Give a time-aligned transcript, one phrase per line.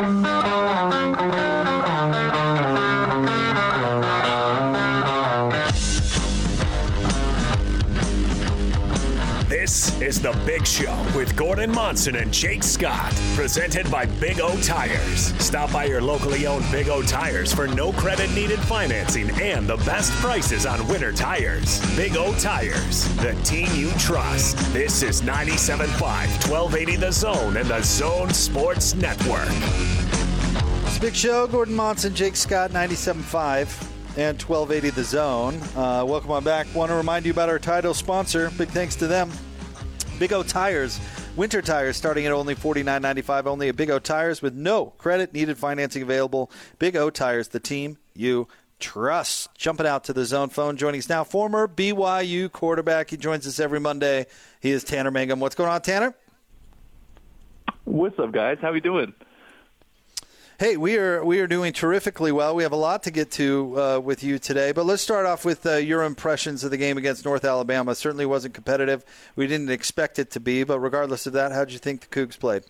[0.00, 0.67] This
[10.08, 15.34] is The Big Show with Gordon Monson and Jake Scott, presented by Big O Tires.
[15.38, 19.76] Stop by your locally owned Big O Tires for no credit needed financing and the
[19.78, 21.78] best prices on winter tires.
[21.94, 24.56] Big O Tires, the team you trust.
[24.72, 29.50] This is 97.5, 1280 The Zone and The Zone Sports Network.
[30.86, 31.46] It's Big Show.
[31.46, 35.60] Gordon Monson, Jake Scott, 97.5 and 1280 The Zone.
[35.76, 36.66] Uh, welcome on back.
[36.74, 38.50] Want to remind you about our title sponsor.
[38.56, 39.30] Big thanks to them.
[40.18, 40.98] Big O Tires.
[41.36, 45.56] Winter tires starting at only $49.95 only at Big O Tires with no credit needed
[45.56, 46.50] financing available.
[46.80, 48.48] Big O Tires, the team you
[48.80, 49.54] trust.
[49.56, 53.10] Jumping out to the zone phone, joining us now, former BYU quarterback.
[53.10, 54.26] He joins us every Monday.
[54.60, 55.38] He is Tanner Mangum.
[55.38, 56.14] What's going on, Tanner?
[57.84, 58.58] What's up, guys?
[58.60, 59.14] How we doing?
[60.60, 62.52] Hey, we are we are doing terrifically well.
[62.52, 65.44] We have a lot to get to uh, with you today, but let's start off
[65.44, 67.94] with uh, your impressions of the game against North Alabama.
[67.94, 69.04] Certainly wasn't competitive.
[69.36, 72.08] We didn't expect it to be, but regardless of that, how did you think the
[72.08, 72.64] Cougs played?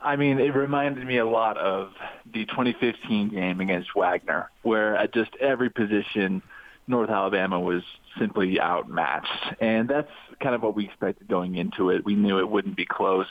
[0.00, 1.92] I mean, it reminded me a lot of
[2.24, 6.40] the 2015 game against Wagner, where at just every position,
[6.86, 7.82] North Alabama was
[8.18, 12.06] simply outmatched, and that's kind of what we expected going into it.
[12.06, 13.28] We knew it wouldn't be close.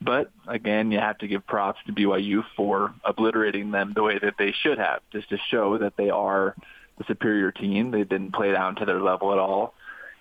[0.00, 4.34] But again, you have to give props to BYU for obliterating them the way that
[4.38, 6.56] they should have, just to show that they are
[6.96, 7.90] the superior team.
[7.90, 9.74] They didn't play down to their level at all,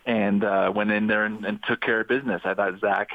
[0.06, 2.42] and uh, went in there and, and took care of business.
[2.44, 3.10] I thought Zach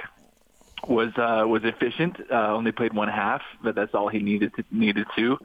[0.89, 2.17] was uh, was efficient.
[2.31, 5.39] Uh, only played one half, but that's all he needed to needed to.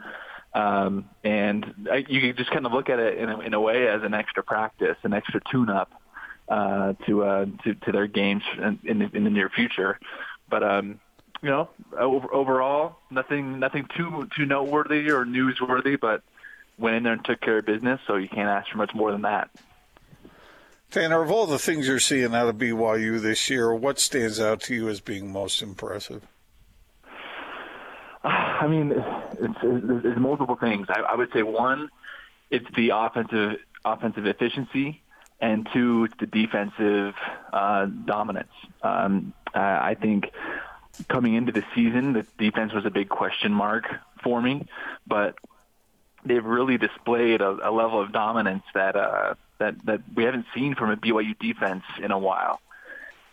[0.53, 3.61] Um, and I, you can just kind of look at it in a, in a
[3.61, 5.91] way as an extra practice, an extra tune-up
[6.47, 9.99] uh, to, uh, to to their games in, in, the, in the near future.
[10.49, 10.99] But um,
[11.41, 16.21] you know, overall, nothing nothing too too noteworthy or newsworthy, but
[16.77, 17.99] went in there and took care of business.
[18.07, 19.49] So you can't ask for much more than that.
[20.91, 24.61] Tanner, of all the things you're seeing out of BYU this year, what stands out
[24.61, 26.23] to you as being most impressive?
[28.23, 30.87] I mean, it's, it's, it's multiple things.
[30.89, 31.89] I, I would say one,
[32.49, 35.01] it's the offensive offensive efficiency,
[35.39, 37.13] and two, it's the defensive
[37.53, 38.51] uh, dominance.
[38.81, 40.31] Um, I think
[41.07, 43.85] coming into the season, the defense was a big question mark
[44.23, 44.65] for me,
[45.07, 45.35] but
[46.25, 50.75] they've really displayed a, a level of dominance that uh, that that we haven't seen
[50.75, 52.59] from a BYU defense in a while.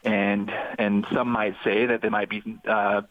[0.05, 3.03] And and some might say that they might be uh,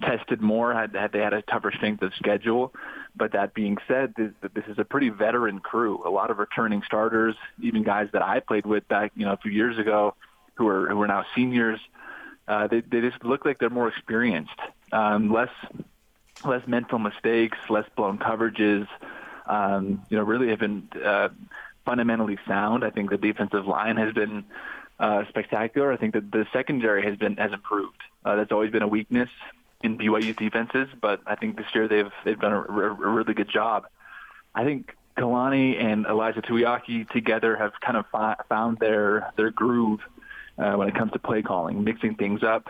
[0.00, 2.72] tested more had, had they had a tougher strength of schedule.
[3.14, 6.02] But that being said, this, this is a pretty veteran crew.
[6.06, 9.36] A lot of returning starters, even guys that I played with back you know a
[9.36, 10.14] few years ago,
[10.54, 11.97] who are who are now seniors uh,
[12.48, 14.58] they they just look like they're more experienced,
[14.92, 15.50] um, less
[16.44, 18.86] less mental mistakes, less blown coverages.
[19.46, 21.28] Um, you know, really have been uh,
[21.84, 22.84] fundamentally sound.
[22.84, 24.44] I think the defensive line has been
[24.98, 25.92] uh, spectacular.
[25.92, 28.00] I think that the secondary has been has improved.
[28.24, 29.30] Uh, that's always been a weakness
[29.82, 33.50] in BYU's defenses, but I think this year they've they've done a, a really good
[33.50, 33.86] job.
[34.54, 40.00] I think Kalani and Ilaisa Tuiaki together have kind of fi- found their their groove
[40.58, 42.68] uh, when it comes to play calling, mixing things up,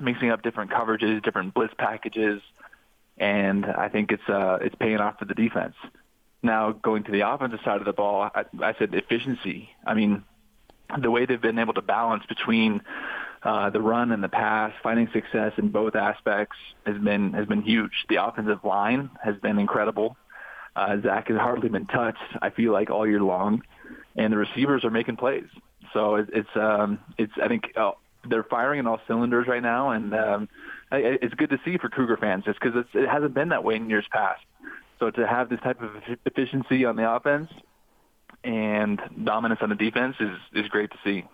[0.00, 2.42] mixing up different coverages, different blitz packages,
[3.16, 5.74] and I think it's uh, it's paying off for the defense.
[6.42, 9.70] Now going to the offensive side of the ball, I, I said efficiency.
[9.84, 10.24] I mean,
[11.00, 12.82] the way they've been able to balance between
[13.42, 17.62] uh, the run and the pass, finding success in both aspects has been has been
[17.62, 17.92] huge.
[18.08, 20.16] The offensive line has been incredible.
[20.76, 22.18] Uh, Zach has hardly been touched.
[22.40, 23.62] I feel like all year long,
[24.16, 25.48] and the receivers are making plays.
[25.92, 27.92] So it, it's um, it's I think uh,
[28.28, 30.48] they're firing in all cylinders right now, and um,
[30.92, 33.88] it's good to see for Cougar fans, just because it hasn't been that way in
[33.88, 34.40] years past.
[34.98, 35.90] So to have this type of
[36.26, 37.48] efficiency on the offense
[38.44, 41.24] and dominance on the defense is is great to see.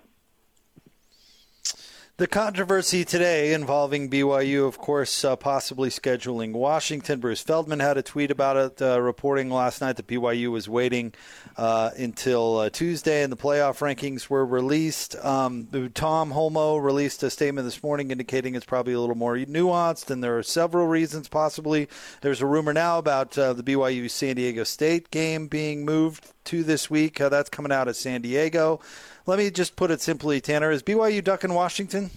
[2.16, 7.18] The controversy today involving BYU, of course, uh, possibly scheduling Washington.
[7.18, 11.12] Bruce Feldman had a tweet about it, uh, reporting last night that BYU was waiting
[11.56, 15.16] uh, until uh, Tuesday and the playoff rankings were released.
[15.24, 20.08] Um, Tom Holmoe released a statement this morning indicating it's probably a little more nuanced,
[20.08, 21.88] and there are several reasons possibly.
[22.20, 26.62] There's a rumor now about uh, the BYU San Diego State game being moved to
[26.62, 27.20] this week.
[27.20, 28.80] Uh, that's coming out of San Diego.
[29.26, 32.10] Let me just put it simply, Tanner: Is BYU ducking Washington?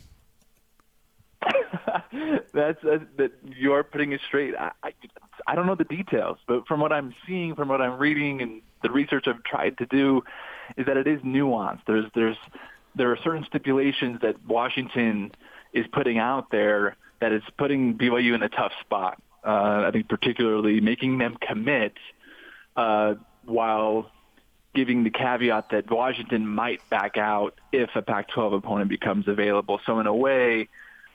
[2.54, 4.56] that's uh, that you're putting it straight.
[4.56, 4.92] I, I
[5.48, 8.62] I don't know the details, but from what I'm seeing, from what I'm reading, and
[8.84, 10.22] the research I've tried to do,
[10.76, 11.82] is that it is nuanced.
[11.88, 12.38] There's there's
[12.96, 15.32] there are certain stipulations that Washington
[15.72, 19.22] is putting out there that is putting BYU in a tough spot.
[19.46, 21.94] Uh, I think particularly making them commit
[22.76, 23.16] uh,
[23.46, 24.12] while
[24.78, 29.82] giving the caveat that Washington might back out if a Pac-12 opponent becomes available.
[29.88, 30.70] So in a way,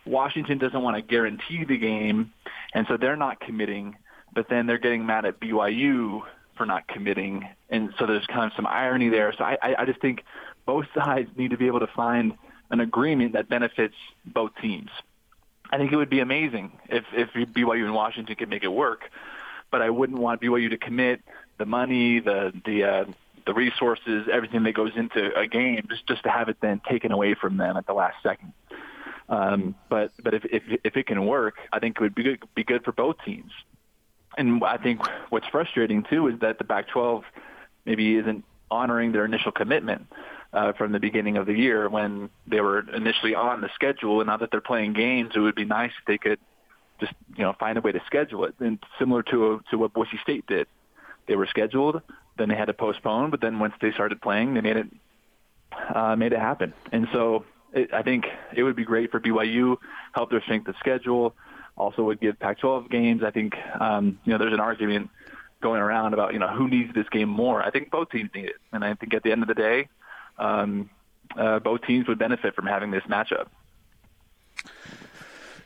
[0.05, 2.33] Washington doesn't want to guarantee the game,
[2.75, 3.95] and so they're not committing.
[4.35, 6.23] But then they're getting mad at BYU
[6.57, 9.33] for not committing, and so there's kind of some irony there.
[9.39, 10.25] So I, I just think
[10.67, 12.37] both sides need to be able to find
[12.71, 13.95] an agreement that benefits
[14.25, 14.91] both teams.
[15.71, 19.09] I think it would be amazing if if BYU and Washington could make it work,
[19.71, 21.21] but I wouldn't want BYU to commit
[21.59, 23.05] the money, the the uh,
[23.47, 27.13] the resources, everything that goes into a game, just just to have it then taken
[27.13, 28.53] away from them at the last second.
[29.29, 32.43] Um, but but if, if if it can work, I think it would be good,
[32.55, 33.53] be good for both teams.
[34.37, 35.01] And I think
[35.31, 37.23] what's frustrating too is that the Pac-12
[37.85, 40.07] maybe isn't honoring their initial commitment
[40.53, 44.21] uh, from the beginning of the year when they were initially on the schedule.
[44.21, 46.39] And now that they're playing games, it would be nice if they could
[47.01, 48.55] just you know find a way to schedule it.
[48.61, 50.67] And similar to to what Boise State did,
[51.27, 52.03] they were scheduled,
[52.39, 54.87] then they had to postpone, but then once they started playing, they made it
[55.95, 56.73] uh, made it happen.
[56.91, 59.77] And so it, I think it would be great for BYU,
[60.13, 61.35] help their strength of schedule.
[61.77, 63.23] Also would give Pac-12 games.
[63.23, 65.11] I think um, you know there's an argument
[65.63, 67.63] going around about you know who needs this game more.
[67.63, 69.89] I think both teams need it, and I think at the end of the day,
[70.39, 70.91] um,
[71.37, 73.47] uh, both teams would benefit from having this matchup.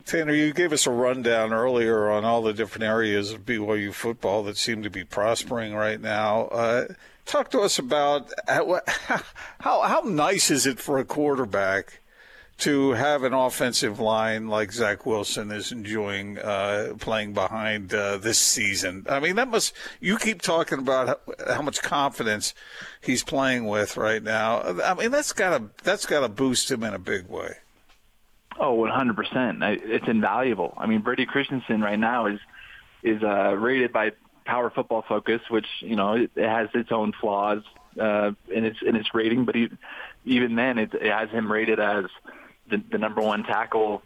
[0.07, 4.45] Tanner, you gave us a rundown earlier on all the different areas of BYU football
[4.45, 6.43] that seem to be prospering right now.
[6.47, 6.87] Uh,
[7.25, 8.81] talk to us about how,
[9.59, 12.01] how, how nice is it for a quarterback
[12.59, 18.39] to have an offensive line like Zach Wilson is enjoying uh, playing behind uh, this
[18.39, 19.07] season.
[19.09, 22.55] I mean, that must you keep talking about how, how, much confidence
[23.01, 24.63] he's playing with right now.
[24.85, 27.57] I mean, that's got to that's got to boost him in a big way.
[28.59, 29.63] Oh, 100 percent.
[29.63, 30.75] It's invaluable.
[30.77, 32.41] I mean, Brady Christensen right now is
[33.03, 34.13] is uh, rated by
[34.45, 37.63] Pro Football Focus, which you know it, has its own flaws
[38.01, 39.69] uh, in its in its rating, but he,
[40.25, 42.05] even then, it, it has him rated as
[42.71, 44.03] the, the number one tackle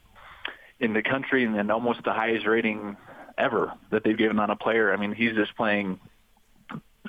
[0.79, 2.97] in the country and then almost the highest rating
[3.37, 4.93] ever that they've given on a player.
[4.93, 5.99] I mean, he's just playing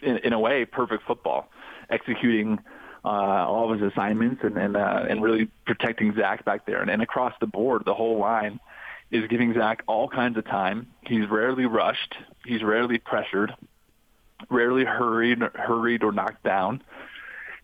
[0.02, 1.50] in, in a way perfect football,
[1.90, 2.60] executing
[3.04, 6.82] uh, all of his assignments and and, uh, and really protecting Zach back there.
[6.82, 8.60] And, and across the board, the whole line
[9.12, 10.88] is giving Zach all kinds of time.
[11.06, 12.16] He's rarely rushed.
[12.46, 13.54] He's rarely pressured,
[14.50, 16.82] rarely hurried, hurried or knocked down.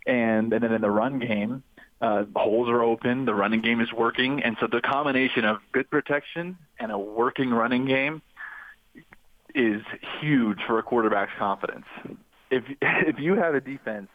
[0.06, 1.64] And and then in the run game,
[2.02, 5.90] uh, holes are open, the running game is working, and so the combination of good
[5.90, 8.22] protection and a working running game
[9.56, 9.82] is
[10.22, 11.86] huge for a quarterback's confidence.
[12.52, 14.10] If if you have a defense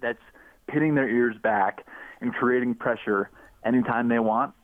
[0.00, 0.22] that's
[0.66, 1.84] pitting their ears back
[2.20, 3.30] and creating pressure
[3.64, 4.54] anytime they want,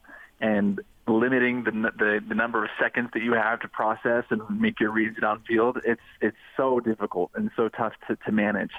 [0.41, 4.81] and limiting the, the the number of seconds that you have to process and make
[4.81, 8.73] your reads downfield, it's it's so difficult and so tough to, to manage.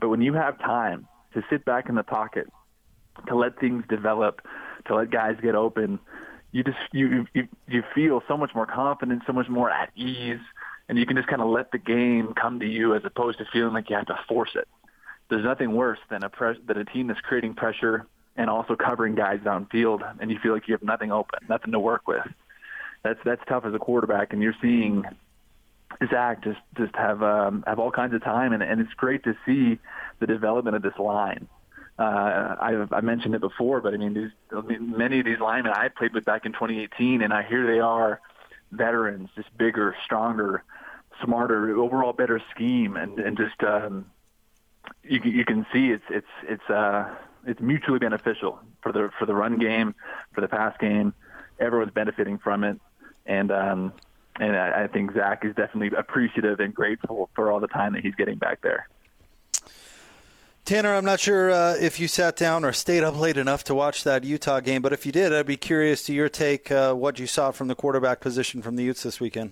[0.00, 2.46] But when you have time to sit back in the pocket
[3.26, 4.42] to let things develop,
[4.86, 5.98] to let guys get open,
[6.52, 10.40] you just you you you feel so much more confident, so much more at ease,
[10.88, 13.46] and you can just kind of let the game come to you as opposed to
[13.52, 14.68] feeling like you have to force it.
[15.32, 18.06] There's nothing worse than a press than a team that's creating pressure
[18.36, 21.80] and also covering guys downfield, and you feel like you have nothing open, nothing to
[21.80, 22.26] work with.
[23.02, 25.04] That's that's tough as a quarterback, and you're seeing
[26.10, 29.34] Zach just just have um, have all kinds of time, and, and it's great to
[29.44, 29.78] see
[30.20, 31.48] the development of this line
[31.98, 34.30] uh, I've, I mentioned it before, but I mean, these,
[34.80, 38.20] many of these linemen I played with back in 2018, and I hear they are
[38.70, 40.64] veterans, just bigger, stronger,
[41.22, 44.06] smarter, overall better scheme, and and just um,
[45.04, 47.14] you you can see it's it's it's uh
[47.46, 49.94] it's mutually beneficial for the for the run game,
[50.32, 51.14] for the pass game.
[51.58, 52.80] Everyone's benefiting from it,
[53.26, 53.92] and um,
[54.40, 58.02] and I, I think Zach is definitely appreciative and grateful for all the time that
[58.02, 58.88] he's getting back there.
[60.64, 63.74] Tanner, I'm not sure uh, if you sat down or stayed up late enough to
[63.74, 66.94] watch that Utah game, but if you did, I'd be curious to your take uh,
[66.94, 69.50] what you saw from the quarterback position from the Utes this weekend.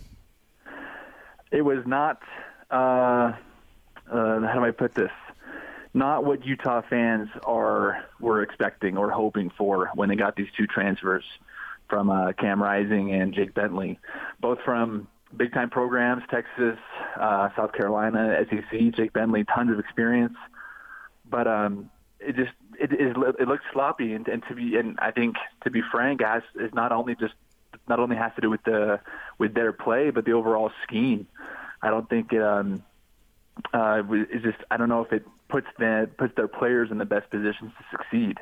[1.51, 2.23] It was not,
[2.71, 3.33] uh, uh
[4.09, 5.11] how do I put this?
[5.93, 10.67] Not what Utah fans are were expecting or hoping for when they got these two
[10.67, 11.25] transfers
[11.89, 13.99] from uh, Cam Rising and Jake Bentley,
[14.41, 16.79] both from big time programs, Texas,
[17.19, 18.95] uh, South Carolina, SEC.
[18.95, 20.37] Jake Bentley, tons of experience
[21.31, 25.13] but um, it just it is it looks sloppy, and, and to be and I
[25.13, 27.35] think to be frank, as is not only just
[27.89, 29.01] not only has to do with the
[29.39, 31.27] with their play, but the overall scheme.
[31.81, 32.83] I don't think it um
[33.73, 37.05] uh it's just I don't know if it puts the puts their players in the
[37.05, 38.39] best positions to succeed.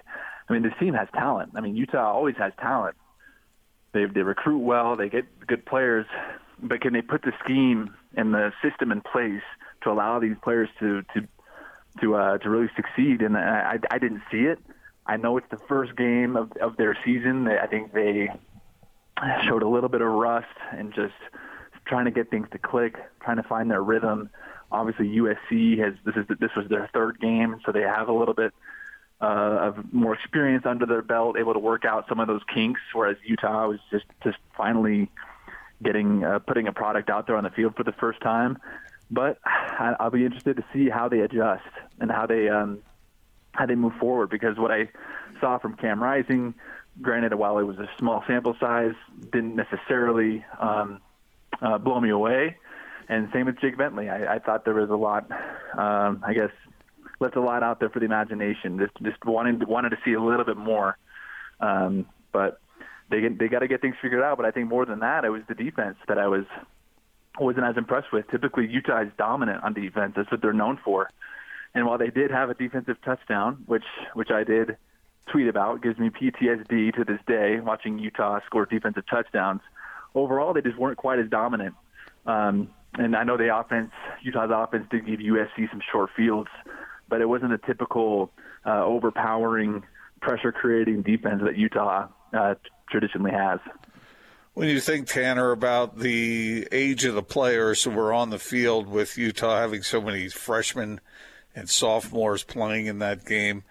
[0.48, 1.52] I mean, this team has talent.
[1.56, 2.96] I mean, Utah always has talent,
[3.92, 6.06] they they recruit well, they get good players,
[6.62, 9.42] but can they put the scheme and the system in place
[9.82, 11.26] to allow these players to to
[12.00, 13.22] to uh, to really succeed?
[13.22, 14.58] And I I didn't see it.
[15.06, 17.48] I know it's the first game of of their season.
[17.48, 18.28] I think they
[19.48, 21.14] showed a little bit of rust and just
[21.88, 24.30] trying to get things to click, trying to find their rhythm.
[24.70, 28.34] Obviously, USC has this is this was their third game, so they have a little
[28.34, 28.52] bit
[29.20, 32.80] uh, of more experience under their belt, able to work out some of those kinks.
[32.92, 35.10] Whereas Utah was just just finally
[35.82, 38.58] getting uh, putting a product out there on the field for the first time.
[39.10, 41.64] But I'll be interested to see how they adjust
[41.98, 42.80] and how they um,
[43.52, 44.88] how they move forward because what I
[45.40, 46.54] saw from Cam Rising,
[47.00, 48.94] granted, while it was a small sample size,
[49.32, 51.00] didn't necessarily um,
[51.62, 52.56] uh, blow me away.
[53.08, 54.08] And same with Jake Bentley.
[54.10, 55.30] I, I thought there was a lot,
[55.78, 56.50] um, I guess,
[57.20, 58.78] left a lot out there for the imagination.
[58.78, 60.98] Just just wanted wanted to see a little bit more.
[61.60, 62.60] Um, but
[63.10, 64.36] they they got to get things figured out.
[64.36, 66.44] But I think more than that, it was the defense that I was
[67.40, 68.28] wasn't as impressed with.
[68.30, 70.12] Typically, Utah is dominant on defense.
[70.16, 71.08] That's what they're known for.
[71.74, 73.84] And while they did have a defensive touchdown, which
[74.14, 74.76] which I did
[75.30, 79.60] tweet about, gives me PTSD to this day watching Utah score defensive touchdowns.
[80.18, 81.74] Overall, they just weren't quite as dominant.
[82.26, 86.50] Um, and I know the offense, Utah's offense, did give USC some short fields,
[87.08, 88.30] but it wasn't a typical
[88.66, 89.84] uh, overpowering,
[90.20, 92.54] pressure-creating defense that Utah uh,
[92.90, 93.60] traditionally has.
[94.54, 98.88] When you think, Tanner, about the age of the players who were on the field
[98.88, 101.00] with Utah having so many freshmen
[101.54, 103.62] and sophomores playing in that game,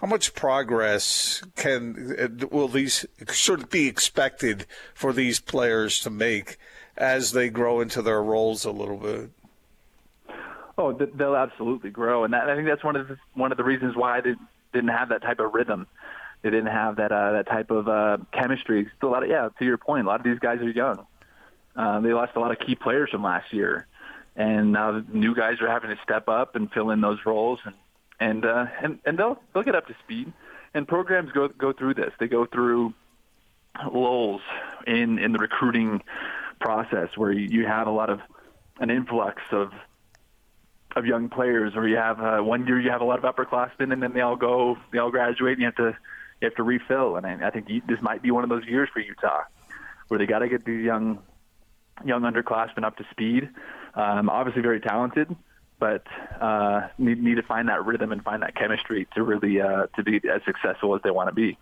[0.00, 6.58] how much progress can will these should be expected for these players to make
[6.96, 9.30] as they grow into their roles a little bit?
[10.78, 13.64] Oh, they'll absolutely grow, and that, I think that's one of the, one of the
[13.64, 14.34] reasons why they
[14.74, 15.86] didn't have that type of rhythm.
[16.42, 18.86] They didn't have that uh, that type of uh, chemistry.
[18.98, 19.48] Still, a lot of yeah.
[19.58, 21.06] To your point, a lot of these guys are young.
[21.74, 23.86] Uh, they lost a lot of key players from last year,
[24.36, 27.74] and now new guys are having to step up and fill in those roles, and
[28.20, 30.32] and uh, and and they'll they'll get up to speed.
[30.74, 32.12] And programs go go through this.
[32.18, 32.94] They go through
[33.92, 34.42] lulls
[34.86, 36.02] in in the recruiting
[36.60, 38.20] process where you, you have a lot of
[38.80, 39.72] an influx of
[40.96, 43.92] of young players, or you have uh, one year you have a lot of upperclassmen,
[43.92, 45.96] and then they all go, they all graduate, and you have to
[46.40, 47.16] you have to refill.
[47.16, 49.42] And I, I think you, this might be one of those years for Utah,
[50.08, 51.18] where they got to get these young
[52.04, 53.50] young underclassmen up to speed.
[53.94, 55.34] Um, obviously, very talented,
[55.78, 56.04] but
[56.40, 60.02] uh, need need to find that rhythm and find that chemistry to really uh, to
[60.02, 61.58] be as successful as they want to be.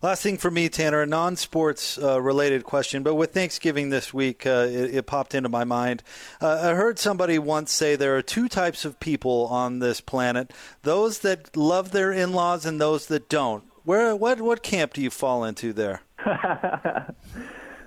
[0.00, 4.14] Last thing for me, Tanner, a non sports uh, related question, but with Thanksgiving this
[4.14, 6.04] week, uh, it, it, popped into my mind.
[6.40, 10.52] Uh, I heard somebody once say there are two types of people on this planet
[10.82, 13.64] those that love their in laws and those that don't.
[13.82, 16.02] Where, what, what camp do you fall into there?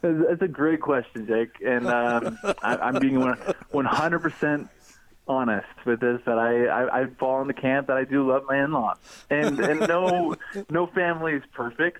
[0.01, 1.61] That's a great question, Jake.
[1.65, 4.69] And um, I, am being 100%
[5.27, 8.43] honest with this that I, I I fall in the camp that I do love
[8.47, 8.97] my in-laws,
[9.29, 10.35] and and no
[10.69, 11.99] no family is perfect.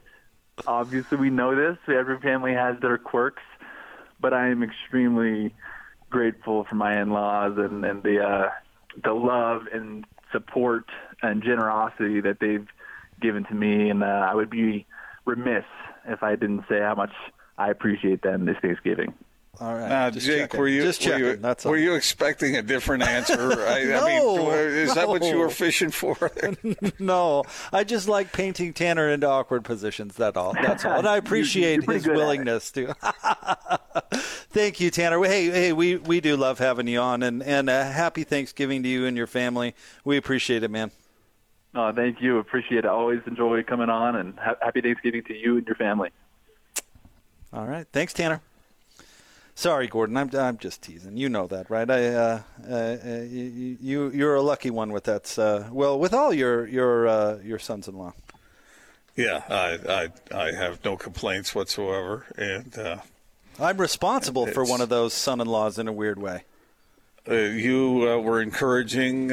[0.67, 1.77] Obviously, we know this.
[1.87, 3.43] Every family has their quirks,
[4.19, 5.53] but I am extremely
[6.09, 8.49] grateful for my in-laws and and the uh,
[9.03, 10.85] the love and support
[11.21, 12.67] and generosity that they've
[13.21, 14.85] given to me, and uh, I would be
[15.25, 15.65] remiss
[16.05, 17.13] if I didn't say how much
[17.57, 19.13] I appreciate them this Thanksgiving.
[19.61, 19.89] All right.
[19.89, 20.59] Now, Jake, checking.
[20.59, 21.21] were you just checking?
[21.23, 23.51] Were you, That's were you expecting a different answer?
[23.67, 24.95] I, no, I mean, is no.
[24.95, 26.31] that what you were fishing for?
[26.99, 30.15] no, I just like painting Tanner into awkward positions.
[30.15, 30.53] That's all.
[30.53, 30.97] That's all.
[30.97, 32.95] And I appreciate his willingness to.
[34.49, 35.23] Thank you, Tanner.
[35.23, 38.89] Hey, hey, we, we do love having you on, and and a happy Thanksgiving to
[38.89, 39.75] you and your family.
[40.03, 40.89] We appreciate it, man.
[41.75, 42.39] Oh, thank you.
[42.39, 42.85] Appreciate it.
[42.85, 46.09] Always enjoy coming on, and ha- happy Thanksgiving to you and your family.
[47.53, 47.85] All right.
[47.93, 48.41] Thanks, Tanner.
[49.55, 50.17] Sorry, Gordon.
[50.17, 51.17] I'm I'm just teasing.
[51.17, 51.89] You know that, right?
[51.89, 52.97] I uh, uh, uh
[53.29, 55.37] you you're a lucky one with that.
[55.37, 58.13] Uh, well, with all your your uh, your sons-in-law.
[59.15, 62.97] Yeah, I, I I have no complaints whatsoever, and uh,
[63.59, 66.43] I'm responsible for one of those son-in-laws in a weird way.
[67.27, 69.29] you were encouraging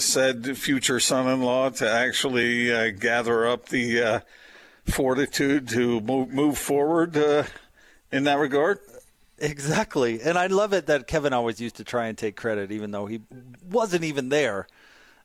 [0.00, 4.22] said future son-in-law to actually gather up the
[4.86, 7.16] fortitude to move, move forward
[8.10, 8.80] in that regard.
[9.42, 10.20] Exactly.
[10.22, 13.06] And I love it that Kevin always used to try and take credit, even though
[13.06, 13.20] he
[13.70, 14.66] wasn't even there.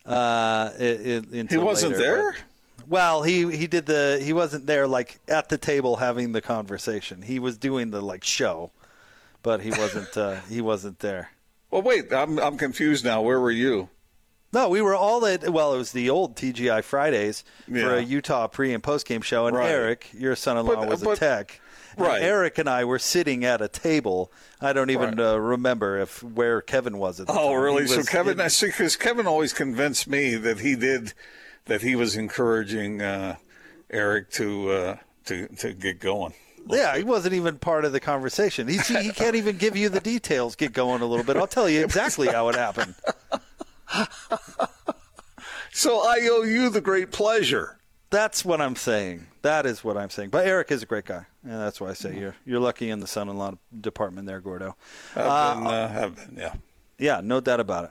[0.05, 1.97] Uh, he wasn't later.
[1.97, 2.35] there?
[2.77, 6.41] But, well, he, he did the he wasn't there like at the table having the
[6.41, 7.21] conversation.
[7.21, 8.71] He was doing the like show,
[9.43, 11.31] but he wasn't uh, he wasn't there.
[11.69, 13.21] Well, wait, I'm I'm confused now.
[13.21, 13.89] Where were you?
[14.53, 17.81] No, we were all at well, it was the old TGI Fridays Yeah.
[17.83, 19.69] for a Utah pre and post game show, and Right.
[19.69, 21.59] Eric, your son-in-law, But- was a but- tech.
[21.97, 22.21] Right.
[22.21, 24.31] Eric and I were sitting at a table.
[24.61, 25.33] I don't even Right.
[25.33, 27.27] uh, remember if where Kevin was at.
[27.27, 27.61] The Oh, time.
[27.61, 27.87] really?
[27.87, 31.13] So Kevin, in- I see, because Kevin always convinced me that he did,
[31.65, 33.35] that he was encouraging uh,
[33.89, 36.33] Eric to uh, to to get going.
[36.69, 38.67] yeah, he wasn't even part of the conversation.
[38.67, 40.55] He he can't even give you the details.
[40.55, 41.37] Get going a little bit.
[41.37, 42.95] I'll tell you exactly how it happened.
[45.73, 47.77] So I owe you the great pleasure.
[48.09, 49.27] That's what I'm saying.
[49.47, 50.29] That is what I'm saying.
[50.29, 52.99] But Eric is a great guy, and that's why I say you're you're lucky in
[52.99, 54.75] the son-in-law department there, Gordo.
[55.13, 56.53] Have been, uh, have been, yeah.
[56.99, 57.85] Yeah, no doubt about it.